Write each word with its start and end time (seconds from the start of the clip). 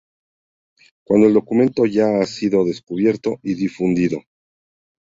cuando 1.05 1.27
el 1.27 1.35
documento 1.35 1.85
ya 1.85 2.19
ha 2.21 2.25
sido 2.25 2.65
descubierto 2.65 3.39
y 3.43 3.53
difundido 3.53 4.17